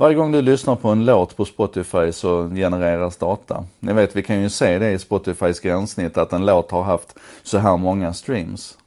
Varje 0.00 0.14
gång 0.14 0.32
du 0.32 0.42
lyssnar 0.42 0.76
på 0.76 0.88
en 0.88 1.04
låt 1.04 1.36
på 1.36 1.44
Spotify 1.44 2.12
så 2.12 2.48
genereras 2.48 3.16
data. 3.16 3.64
Ni 3.80 3.92
vet, 3.92 4.16
vi 4.16 4.22
kan 4.22 4.42
ju 4.42 4.50
se 4.50 4.78
det 4.78 4.90
i 4.90 4.98
Spotifys 4.98 5.60
gränssnitt 5.60 6.18
att 6.18 6.32
en 6.32 6.46
låt 6.46 6.70
har 6.70 6.82
haft 6.82 7.18
så 7.42 7.58
här 7.58 7.76
många 7.76 8.14
streams. 8.14 8.78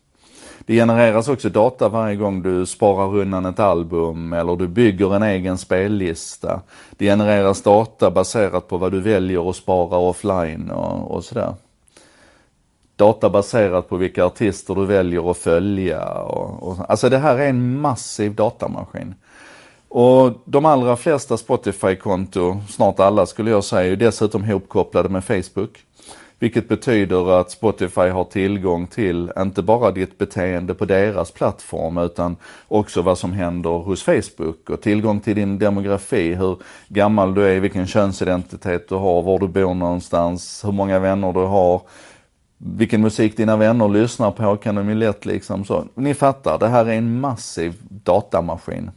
Det 0.60 0.74
genereras 0.74 1.28
också 1.28 1.50
data 1.50 1.90
varje 1.90 2.16
gång 2.16 2.42
du 2.42 2.66
sparar 2.66 3.18
undan 3.18 3.46
ett 3.46 3.60
album 3.60 4.34
eller 4.34 4.56
du 4.56 4.68
bygger 4.68 5.16
en 5.16 5.24
egen 5.24 5.58
spellista. 5.58 6.62
Det 6.92 7.06
genereras 7.06 7.62
data 7.62 8.12
baserat 8.12 8.68
på 8.68 8.78
vad 8.78 8.92
du 8.92 9.00
väljer 9.00 9.50
att 9.50 9.56
spara 9.56 9.98
offline 9.98 10.72
och, 10.72 11.12
och 11.12 11.24
sådär. 11.24 11.54
Data 12.96 13.30
baserat 13.30 13.90
på 13.90 13.98
vilka 13.98 14.26
artister 14.26 14.76
du 14.76 14.86
väljer 14.86 15.32
att 15.32 15.38
följa 15.38 16.14
och, 16.14 16.64
och 16.64 16.90
alltså 16.90 17.10
det 17.10 17.18
här 17.18 17.38
är 17.38 17.50
en 17.50 17.80
massiv 17.80 18.36
datamaskin. 18.36 19.16
Och 19.94 20.34
de 20.46 20.66
allra 20.66 20.96
flesta 20.96 21.38
Spotify-konto, 21.38 22.58
snart 22.70 23.00
alla 23.00 23.26
skulle 23.26 23.52
jag 23.52 23.64
säga, 23.64 23.92
är 23.92 23.96
dessutom 23.96 24.46
ihopkopplade 24.46 25.10
med 25.10 25.24
Facebook. 25.24 25.80
Vilket 26.40 26.68
betyder 26.68 27.40
att 27.40 27.52
Spotify 27.52 28.10
har 28.10 28.24
tillgång 28.24 28.88
till 28.88 29.32
inte 29.38 29.62
bara 29.62 29.92
ditt 29.92 30.18
beteende 30.18 30.74
på 30.74 30.86
deras 30.86 31.32
plattform 31.32 31.98
utan 31.98 32.36
också 32.68 33.02
vad 33.02 33.18
som 33.18 33.34
händer 33.34 33.70
hos 33.70 34.04
Facebook 34.04 34.70
och 34.70 34.82
tillgång 34.82 35.20
till 35.20 35.36
din 35.36 35.60
demografi, 35.60 36.34
hur 36.34 36.58
gammal 36.88 37.34
du 37.34 37.48
är, 37.48 37.60
vilken 37.60 37.88
könsidentitet 37.88 38.90
du 38.90 38.96
har, 38.96 39.22
var 39.22 39.40
du 39.40 39.48
bor 39.48 39.74
någonstans, 39.74 40.62
hur 40.66 40.72
många 40.72 41.00
vänner 41.00 41.34
du 41.34 41.40
har, 41.40 41.82
vilken 42.58 43.02
musik 43.02 43.38
dina 43.38 43.58
vänner 43.58 43.90
lyssnar 43.90 44.32
på 44.32 44.58
kan 44.58 44.76
de 44.76 44.90
ju 44.90 44.96
lätt 44.96 45.26
liksom 45.26 45.66
så. 45.66 45.86
Ni 45.96 46.14
fattar, 46.14 46.60
det 46.60 46.68
här 46.68 46.86
är 46.86 46.94
en 46.94 47.20
massiv 47.20 47.74
datamaskin. 47.90 48.92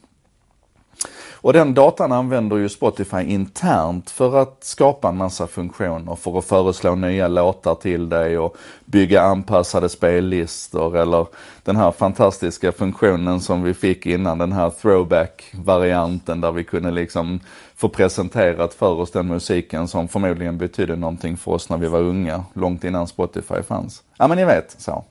Och 1.44 1.52
den 1.52 1.74
datan 1.74 2.12
använder 2.12 2.56
ju 2.56 2.68
Spotify 2.68 3.22
internt 3.22 4.10
för 4.10 4.42
att 4.42 4.64
skapa 4.64 5.08
en 5.08 5.16
massa 5.16 5.46
funktioner 5.46 6.14
för 6.14 6.38
att 6.38 6.44
föreslå 6.44 6.94
nya 6.94 7.28
låtar 7.28 7.74
till 7.74 8.08
dig 8.08 8.38
och 8.38 8.56
bygga 8.84 9.22
anpassade 9.22 9.88
spellistor 9.88 10.96
eller 10.96 11.26
den 11.62 11.76
här 11.76 11.90
fantastiska 11.90 12.72
funktionen 12.72 13.40
som 13.40 13.62
vi 13.62 13.74
fick 13.74 14.06
innan, 14.06 14.38
den 14.38 14.52
här 14.52 14.70
throwback-varianten 14.70 16.40
där 16.40 16.52
vi 16.52 16.64
kunde 16.64 16.90
liksom 16.90 17.40
få 17.76 17.88
presenterat 17.88 18.74
för 18.74 19.00
oss 19.00 19.10
den 19.10 19.26
musiken 19.26 19.88
som 19.88 20.08
förmodligen 20.08 20.58
betydde 20.58 20.96
någonting 20.96 21.36
för 21.36 21.52
oss 21.52 21.68
när 21.68 21.78
vi 21.78 21.86
var 21.86 22.00
unga, 22.00 22.44
långt 22.52 22.84
innan 22.84 23.06
Spotify 23.06 23.62
fanns. 23.68 24.02
Ja 24.18 24.28
men 24.28 24.36
ni 24.38 24.44
vet, 24.44 24.76
så. 24.78 25.04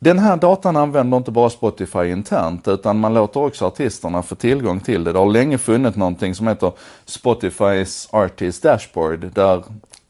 Den 0.00 0.18
här 0.18 0.36
datan 0.36 0.76
använder 0.76 1.16
inte 1.16 1.30
bara 1.30 1.50
Spotify 1.50 2.04
internt 2.04 2.68
utan 2.68 3.00
man 3.00 3.14
låter 3.14 3.40
också 3.40 3.66
artisterna 3.66 4.22
få 4.22 4.34
tillgång 4.34 4.80
till 4.80 5.04
det. 5.04 5.12
Det 5.12 5.18
har 5.18 5.26
länge 5.26 5.58
funnits 5.58 5.96
någonting 5.96 6.34
som 6.34 6.48
heter 6.48 6.72
Spotifys 7.04 8.08
Artist 8.12 8.62
Dashboard 8.62 9.30
där 9.34 9.62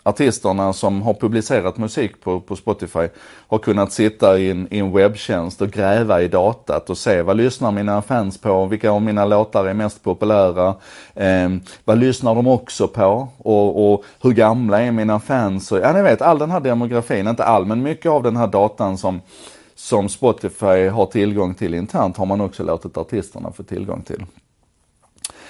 artisterna 0.03 0.72
som 0.72 1.03
har 1.03 1.14
publicerat 1.14 1.78
musik 1.78 2.20
på, 2.20 2.41
på 2.41 2.56
Spotify 2.56 3.08
har 3.48 3.58
kunnat 3.58 3.92
sitta 3.92 4.39
i 4.39 4.50
en, 4.50 4.69
i 4.70 4.78
en 4.78 4.92
webbtjänst 4.92 5.62
och 5.62 5.70
gräva 5.70 6.23
i 6.23 6.28
datat 6.28 6.91
och 6.91 6.98
se 6.98 7.23
vad 7.23 7.36
lyssnar 7.36 7.73
mina 7.73 8.02
fans 8.02 8.39
på, 8.39 8.67
vilka 8.67 8.91
av 8.91 9.02
mina 9.02 9.25
låtar 9.25 9.67
är 9.67 9.75
mest 9.75 10.02
populära, 10.02 10.75
eh, 11.14 11.48
vad 11.84 11.98
lyssnar 11.98 12.34
de 12.34 12.47
också 12.47 12.89
på 12.89 13.28
och, 13.39 13.92
och, 13.92 14.05
hur 14.23 14.33
gamla 14.33 14.83
är 14.83 14.92
mina 14.92 15.20
fans? 15.20 15.73
Och, 15.73 15.78
ja 15.78 15.92
ni 15.92 16.02
vet 16.02 16.23
all 16.23 16.39
den 16.39 16.50
här 16.50 16.61
demografin, 16.61 17.28
inte 17.28 17.45
all 17.45 17.67
men 17.67 17.83
mycket 17.83 18.11
av 18.11 18.23
den 18.23 18.36
här 18.36 18.47
datan 18.47 18.98
som 18.98 19.20
som 19.78 20.08
Spotify 20.08 20.88
har 20.88 21.06
tillgång 21.06 21.54
till 21.54 21.74
internt 21.74 22.16
har 22.16 22.26
man 22.26 22.40
också 22.40 22.62
låtit 22.62 22.96
artisterna 22.96 23.52
få 23.52 23.62
tillgång 23.62 24.02
till. 24.02 24.24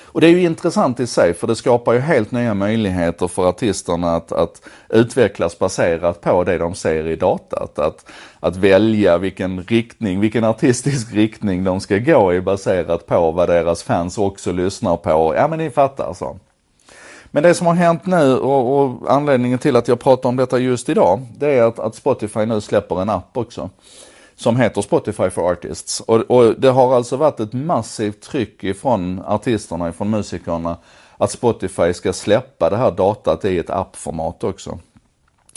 Och 0.02 0.20
det 0.20 0.26
är 0.26 0.30
ju 0.30 0.42
intressant 0.42 1.00
i 1.00 1.06
sig 1.06 1.34
för 1.34 1.46
det 1.46 1.56
skapar 1.56 1.92
ju 1.92 1.98
helt 1.98 2.30
nya 2.30 2.54
möjligheter 2.54 3.28
för 3.28 3.48
artisterna 3.48 4.16
att, 4.16 4.32
att 4.32 4.62
utvecklas 4.88 5.58
baserat 5.58 6.20
på 6.20 6.44
det 6.44 6.58
de 6.58 6.74
ser 6.74 7.06
i 7.06 7.16
datat. 7.16 7.78
Att, 7.78 8.10
att 8.40 8.56
välja 8.56 9.18
vilken 9.18 9.62
riktning, 9.62 10.20
vilken 10.20 10.44
artistisk 10.44 11.14
riktning 11.14 11.64
de 11.64 11.80
ska 11.80 11.98
gå 11.98 12.34
i 12.34 12.40
baserat 12.40 13.06
på 13.06 13.30
vad 13.30 13.48
deras 13.48 13.82
fans 13.82 14.18
också 14.18 14.52
lyssnar 14.52 14.96
på. 14.96 15.34
Ja 15.36 15.48
men 15.48 15.58
ni 15.58 15.70
fattar 15.70 16.14
så. 16.14 16.38
Men 17.30 17.42
det 17.42 17.54
som 17.54 17.66
har 17.66 17.74
hänt 17.74 18.06
nu 18.06 18.36
och, 18.36 18.80
och 18.80 19.12
anledningen 19.12 19.58
till 19.58 19.76
att 19.76 19.88
jag 19.88 20.00
pratar 20.00 20.28
om 20.28 20.36
detta 20.36 20.58
just 20.58 20.88
idag, 20.88 21.26
det 21.38 21.52
är 21.52 21.62
att, 21.62 21.78
att 21.78 21.94
Spotify 21.94 22.46
nu 22.46 22.60
släpper 22.60 23.02
en 23.02 23.10
app 23.10 23.36
också 23.36 23.70
som 24.38 24.56
heter 24.56 24.82
Spotify 24.82 25.30
for 25.30 25.52
Artists. 25.52 26.00
Och, 26.00 26.16
och, 26.16 26.54
det 26.60 26.68
har 26.68 26.96
alltså 26.96 27.16
varit 27.16 27.40
ett 27.40 27.52
massivt 27.52 28.20
tryck 28.20 28.64
ifrån 28.64 29.22
artisterna, 29.26 29.88
ifrån 29.88 30.10
musikerna, 30.10 30.76
att 31.16 31.30
Spotify 31.30 31.92
ska 31.94 32.12
släppa 32.12 32.70
det 32.70 32.76
här 32.76 32.90
datat 32.90 33.44
i 33.44 33.58
ett 33.58 33.70
appformat 33.70 34.44
också. 34.44 34.78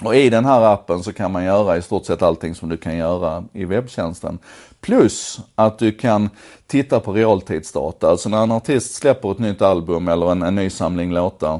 Och 0.03 0.15
i 0.15 0.29
den 0.29 0.45
här 0.45 0.61
appen 0.61 1.03
så 1.03 1.13
kan 1.13 1.31
man 1.31 1.43
göra 1.43 1.77
i 1.77 1.81
stort 1.81 2.05
sett 2.05 2.21
allting 2.21 2.55
som 2.55 2.69
du 2.69 2.77
kan 2.77 2.97
göra 2.97 3.43
i 3.53 3.65
webbtjänsten. 3.65 4.39
Plus 4.79 5.39
att 5.55 5.79
du 5.79 5.91
kan 5.91 6.29
titta 6.67 6.99
på 6.99 7.13
realtidsdata. 7.13 8.09
Alltså 8.09 8.29
när 8.29 8.43
en 8.43 8.51
artist 8.51 8.95
släpper 8.95 9.31
ett 9.31 9.39
nytt 9.39 9.61
album 9.61 10.07
eller 10.07 10.31
en, 10.31 10.41
en 10.41 10.55
ny 10.55 10.69
samling 10.69 11.13
låtar 11.13 11.59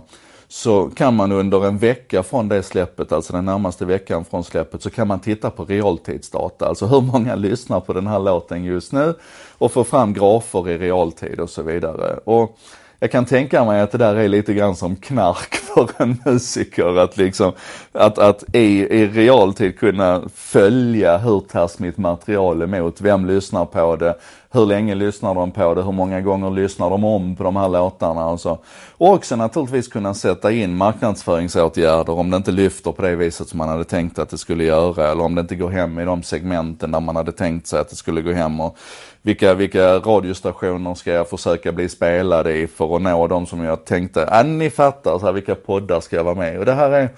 så 0.51 0.89
kan 0.89 1.16
man 1.16 1.31
under 1.31 1.66
en 1.66 1.78
vecka 1.78 2.23
från 2.23 2.47
det 2.47 2.63
släppet, 2.63 3.12
alltså 3.12 3.34
den 3.34 3.45
närmaste 3.45 3.85
veckan 3.85 4.25
från 4.25 4.44
släppet, 4.44 4.84
så 4.84 4.89
kan 4.89 5.07
man 5.07 5.19
titta 5.19 5.50
på 5.50 5.66
realtidsdata. 5.66 6.67
Alltså 6.67 6.85
hur 6.85 7.01
många 7.01 7.35
lyssnar 7.35 7.79
på 7.79 7.94
den 7.94 8.07
här 8.07 8.19
låten 8.19 8.63
just 8.63 8.91
nu 8.91 9.13
och 9.57 9.72
få 9.72 9.84
fram 9.84 10.13
grafer 10.13 10.69
i 10.69 10.78
realtid 10.78 11.39
och 11.39 11.50
så 11.50 11.62
vidare. 11.62 12.19
Och 12.25 12.57
jag 13.00 13.12
kan 13.12 13.25
tänka 13.25 13.66
mig 13.66 13.81
att 13.81 13.91
det 13.91 13.97
där 13.97 14.16
är 14.16 14.28
lite 14.28 14.53
grann 14.53 14.75
som 14.75 14.95
knark 14.95 15.56
för 15.56 15.89
en 15.97 16.17
musiker 16.25 16.97
att 16.97 17.18
liksom, 17.18 17.51
att, 17.91 18.18
att 18.18 18.44
i, 18.56 18.81
i 18.81 19.07
realtid 19.07 19.79
kunna 19.79 20.22
följa 20.35 21.18
hur 21.18 21.39
tas 21.39 21.79
mitt 21.79 21.97
material 21.97 22.62
emot, 22.62 23.01
vem 23.01 23.25
lyssnar 23.25 23.66
på 23.66 23.95
det, 23.95 24.16
hur 24.53 24.66
länge 24.66 24.95
lyssnar 24.95 25.35
de 25.35 25.51
på 25.51 25.73
det, 25.73 25.84
hur 25.84 25.91
många 25.91 26.22
gånger 26.22 26.51
lyssnar 26.51 26.89
de 26.89 27.03
om 27.03 27.35
på 27.35 27.44
de 27.44 27.56
här 27.56 27.69
låtarna 27.69 28.28
och 28.28 28.39
så. 28.39 28.59
Och 28.97 29.13
också 29.13 29.35
naturligtvis 29.35 29.88
kunna 29.88 30.13
sätta 30.13 30.51
in 30.51 30.78
marknadsföringsåtgärder 30.78 32.13
om 32.13 32.29
det 32.29 32.38
inte 32.38 32.51
lyfter 32.51 32.91
på 32.91 33.01
det 33.01 33.16
viset 33.16 33.47
som 33.47 33.57
man 33.57 33.69
hade 33.69 33.84
tänkt 33.84 34.19
att 34.19 34.29
det 34.29 34.38
skulle 34.38 34.63
göra 34.63 35.12
eller 35.12 35.23
om 35.23 35.35
det 35.35 35.41
inte 35.41 35.56
går 35.56 35.69
hem 35.69 36.00
i 36.00 36.06
de 36.06 36.23
segmenten 36.23 36.91
där 36.91 37.00
man 37.00 37.16
hade 37.16 37.31
tänkt 37.31 37.67
sig 37.67 37.79
att 37.79 37.89
det 37.89 37.95
skulle 37.95 38.22
gå 38.22 38.31
hem. 38.31 38.59
Och 38.59 38.78
vilka, 39.22 39.53
vilka 39.53 40.00
radiostationer 40.00 40.95
ska 40.95 41.12
jag 41.12 41.29
försöka 41.29 41.72
bli 41.72 41.89
spelad 41.89 42.47
i 42.47 42.68
för 42.68 42.95
att 42.95 43.01
nå 43.01 43.28
de 43.28 43.45
som 43.45 43.63
jag 43.63 43.85
tänkte, 43.85 44.28
ja 44.31 44.44
ni 44.44 44.69
fattar, 44.69 45.19
så 45.19 45.25
här, 45.25 45.33
vilka 45.33 45.56
poddar 45.56 46.00
ska 46.00 46.16
jag 46.16 46.23
vara 46.23 46.35
med 46.35 46.56
i? 46.56 46.57
Och 46.57 46.66
det 46.66 46.73
här 46.73 46.91
är 46.91 47.09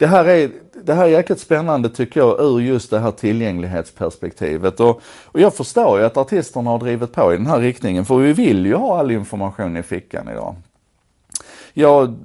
det 0.00 0.06
här 0.06 0.24
är, 0.24 0.50
det 0.84 0.94
här 0.94 1.04
är 1.04 1.08
jäkligt 1.08 1.40
spännande 1.40 1.88
tycker 1.88 2.20
jag 2.20 2.40
ur 2.40 2.60
just 2.60 2.90
det 2.90 2.98
här 2.98 3.10
tillgänglighetsperspektivet. 3.10 4.80
Och, 4.80 5.00
och 5.24 5.40
jag 5.40 5.54
förstår 5.54 5.98
ju 5.98 6.04
att 6.04 6.16
artisterna 6.16 6.70
har 6.70 6.78
drivit 6.78 7.12
på 7.12 7.34
i 7.34 7.36
den 7.36 7.46
här 7.46 7.60
riktningen 7.60 8.04
för 8.04 8.16
vi 8.16 8.32
vill 8.32 8.66
ju 8.66 8.74
ha 8.74 8.98
all 8.98 9.10
information 9.10 9.76
i 9.76 9.82
fickan 9.82 10.28
idag 10.28 10.56
jag 11.72 12.16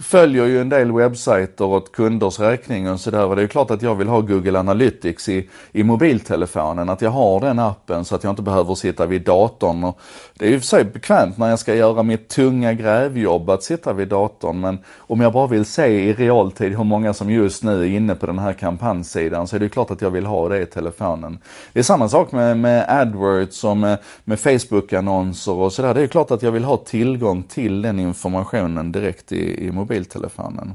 följer 0.00 0.46
ju 0.46 0.60
en 0.60 0.68
del 0.68 0.92
webbsajter 0.92 1.64
åt 1.64 1.92
kunders 1.92 2.40
räkning 2.40 2.90
och 2.90 3.00
sådär 3.00 3.26
och 3.26 3.36
det 3.36 3.42
är 3.42 3.46
klart 3.46 3.70
att 3.70 3.82
jag 3.82 3.94
vill 3.94 4.08
ha 4.08 4.20
Google 4.20 4.58
Analytics 4.58 5.28
i, 5.28 5.48
i 5.72 5.82
mobiltelefonen, 5.82 6.88
att 6.88 7.02
jag 7.02 7.10
har 7.10 7.40
den 7.40 7.58
appen 7.58 8.04
så 8.04 8.14
att 8.14 8.24
jag 8.24 8.30
inte 8.30 8.42
behöver 8.42 8.74
sitta 8.74 9.06
vid 9.06 9.22
datorn. 9.22 9.84
Och 9.84 10.00
det 10.38 10.46
är 10.46 10.50
ju 10.50 10.60
för 10.60 10.66
sig 10.66 10.84
bekvämt 10.84 11.38
när 11.38 11.50
jag 11.50 11.58
ska 11.58 11.74
göra 11.74 12.02
mitt 12.02 12.28
tunga 12.28 12.72
grävjobb 12.72 13.50
att 13.50 13.62
sitta 13.62 13.92
vid 13.92 14.08
datorn 14.08 14.60
men 14.60 14.78
om 14.96 15.20
jag 15.20 15.32
bara 15.32 15.46
vill 15.46 15.64
se 15.64 15.86
i 15.86 16.12
realtid 16.12 16.76
hur 16.76 16.84
många 16.84 17.14
som 17.14 17.30
just 17.30 17.62
nu 17.62 17.82
är 17.82 17.86
inne 17.86 18.14
på 18.14 18.26
den 18.26 18.38
här 18.38 18.52
kampanjsidan 18.52 19.46
så 19.46 19.56
är 19.56 19.60
det 19.60 19.68
klart 19.68 19.90
att 19.90 20.02
jag 20.02 20.10
vill 20.10 20.26
ha 20.26 20.48
det 20.48 20.62
i 20.62 20.66
telefonen. 20.66 21.38
Det 21.72 21.78
är 21.78 21.84
samma 21.84 22.08
sak 22.08 22.32
med, 22.32 22.56
med 22.56 22.84
AdWords 22.88 23.64
och 23.64 23.76
med, 23.76 23.98
med 24.24 24.40
Facebook-annonser 24.40 25.52
och 25.52 25.72
sådär. 25.72 25.94
Det 25.94 26.02
är 26.02 26.06
klart 26.06 26.30
att 26.30 26.42
jag 26.42 26.52
vill 26.52 26.64
ha 26.64 26.76
tillgång 26.76 27.42
till 27.42 27.82
den 27.82 28.00
informationen 28.00 28.91
direkt 28.92 29.32
i, 29.32 29.66
i 29.66 29.72
mobiltelefonen. 29.72 30.74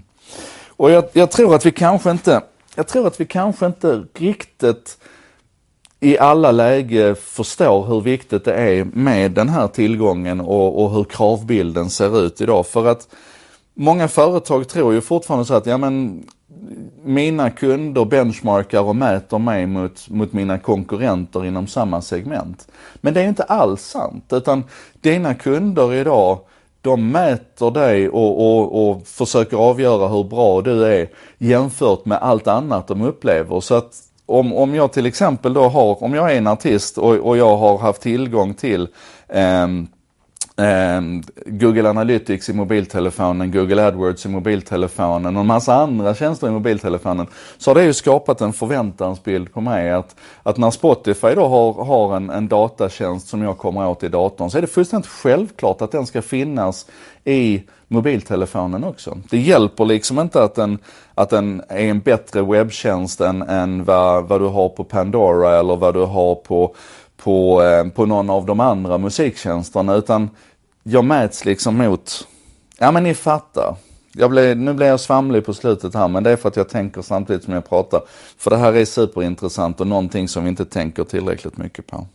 Och 0.67 0.91
jag, 0.91 1.03
jag, 1.13 1.31
tror 1.31 1.55
att 1.55 1.65
vi 1.65 1.71
kanske 1.71 2.11
inte, 2.11 2.41
jag 2.75 2.87
tror 2.87 3.07
att 3.07 3.19
vi 3.19 3.25
kanske 3.25 3.65
inte 3.65 4.03
riktigt 4.13 4.97
i 5.99 6.17
alla 6.17 6.51
läge 6.51 7.15
förstår 7.15 7.85
hur 7.85 8.01
viktigt 8.01 8.45
det 8.45 8.53
är 8.53 8.85
med 8.85 9.31
den 9.31 9.49
här 9.49 9.67
tillgången 9.67 10.41
och, 10.41 10.83
och 10.83 10.91
hur 10.91 11.03
kravbilden 11.03 11.89
ser 11.89 12.25
ut 12.25 12.41
idag. 12.41 12.67
För 12.67 12.85
att 12.85 13.07
många 13.73 14.07
företag 14.07 14.67
tror 14.67 14.93
ju 14.93 15.01
fortfarande 15.01 15.45
så 15.45 15.53
att, 15.53 15.65
ja 15.65 15.77
men 15.77 16.23
mina 17.03 17.49
kunder 17.49 18.05
benchmarkar 18.05 18.81
och 18.81 18.95
mäter 18.95 19.39
mig 19.39 19.65
mot, 19.65 20.09
mot 20.09 20.33
mina 20.33 20.59
konkurrenter 20.59 21.45
inom 21.45 21.67
samma 21.67 22.01
segment. 22.01 22.67
Men 22.95 23.13
det 23.13 23.21
är 23.21 23.27
inte 23.27 23.43
alls 23.43 23.81
sant, 23.81 24.33
utan 24.33 24.63
dina 25.01 25.33
kunder 25.33 25.93
idag 25.93 26.39
de 26.87 27.11
mäter 27.11 27.71
dig 27.71 28.09
och, 28.09 28.41
och, 28.47 28.89
och 28.89 29.07
försöker 29.07 29.57
avgöra 29.57 30.07
hur 30.07 30.23
bra 30.23 30.61
du 30.61 30.85
är 30.85 31.09
jämfört 31.37 32.05
med 32.05 32.17
allt 32.17 32.47
annat 32.47 32.87
de 32.87 33.01
upplever. 33.01 33.59
Så 33.59 33.75
att 33.75 33.93
om, 34.25 34.53
om 34.53 34.75
jag 34.75 34.93
till 34.93 35.05
exempel 35.05 35.53
då 35.53 35.67
har, 35.67 36.03
om 36.03 36.13
jag 36.13 36.31
är 36.31 36.37
en 36.37 36.47
artist 36.47 36.97
och, 36.97 37.15
och 37.15 37.37
jag 37.37 37.57
har 37.57 37.77
haft 37.77 38.01
tillgång 38.01 38.53
till 38.53 38.87
eh, 39.27 39.67
Ehm, 40.59 41.23
Google 41.45 41.89
Analytics 41.89 42.49
i 42.49 42.53
mobiltelefonen, 42.53 43.51
Google 43.51 43.87
AdWords 43.87 44.25
i 44.25 44.29
mobiltelefonen 44.29 45.35
och 45.35 45.41
en 45.41 45.47
massa 45.47 45.75
andra 45.75 46.15
tjänster 46.15 46.47
i 46.47 46.51
mobiltelefonen. 46.51 47.27
Så 47.57 47.69
har 47.69 47.75
det 47.75 47.83
ju 47.83 47.93
skapat 47.93 48.41
en 48.41 48.53
förväntansbild 48.53 49.53
på 49.53 49.61
mig 49.61 49.91
att, 49.91 50.15
att 50.43 50.57
när 50.57 50.71
Spotify 50.71 51.35
då 51.35 51.47
har, 51.47 51.85
har 51.85 52.15
en, 52.15 52.29
en 52.29 52.47
datatjänst 52.47 53.27
som 53.27 53.41
jag 53.41 53.57
kommer 53.57 53.87
åt 53.87 54.03
i 54.03 54.07
datorn 54.07 54.49
så 54.49 54.57
är 54.57 54.61
det 54.61 54.67
fullständigt 54.67 55.09
självklart 55.09 55.81
att 55.81 55.91
den 55.91 56.05
ska 56.05 56.21
finnas 56.21 56.85
i 57.23 57.63
mobiltelefonen 57.87 58.83
också. 58.83 59.17
Det 59.29 59.37
hjälper 59.37 59.85
liksom 59.85 60.19
inte 60.19 60.43
att 60.43 60.55
den, 60.55 60.77
att 61.15 61.29
den 61.29 61.61
är 61.69 61.89
en 61.89 61.99
bättre 61.99 62.41
webbtjänst 62.41 63.21
än, 63.21 63.41
än 63.41 63.83
vad, 63.83 64.27
vad 64.27 64.41
du 64.41 64.47
har 64.47 64.69
på 64.69 64.83
Pandora 64.83 65.59
eller 65.59 65.75
vad 65.75 65.93
du 65.93 66.05
har 66.05 66.35
på 66.35 66.75
på, 67.17 67.63
eh, 67.63 67.87
på 67.87 68.05
någon 68.05 68.29
av 68.29 68.45
de 68.45 68.59
andra 68.59 68.97
musiktjänsterna 68.97 69.95
utan 69.95 70.29
jag 70.83 71.05
mäts 71.05 71.45
liksom 71.45 71.77
mot, 71.77 72.27
ja 72.77 72.91
men 72.91 73.03
ni 73.03 73.13
fattar. 73.13 73.75
Jag 74.13 74.31
blev, 74.31 74.57
nu 74.57 74.73
blev 74.73 74.89
jag 74.89 74.99
svamlig 74.99 75.45
på 75.45 75.53
slutet 75.53 75.93
här 75.93 76.07
men 76.07 76.23
det 76.23 76.31
är 76.31 76.35
för 76.35 76.49
att 76.49 76.55
jag 76.55 76.69
tänker 76.69 77.01
samtidigt 77.01 77.43
som 77.43 77.53
jag 77.53 77.69
pratar. 77.69 78.01
För 78.37 78.49
det 78.49 78.57
här 78.57 78.73
är 78.73 78.85
superintressant 78.85 79.81
och 79.81 79.87
någonting 79.87 80.27
som 80.27 80.43
vi 80.43 80.49
inte 80.49 80.65
tänker 80.65 81.03
tillräckligt 81.03 81.57
mycket 81.57 81.87
på. 81.87 82.07